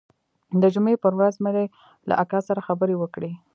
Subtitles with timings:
[0.61, 1.51] د جمعې پر ورځ مې
[2.09, 3.31] له اکا سره خبرې وکړې.